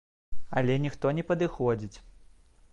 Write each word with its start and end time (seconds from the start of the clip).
Але 0.61 0.77
ніхто 0.85 1.13
не 1.19 1.27
падыходзіць. 1.29 1.95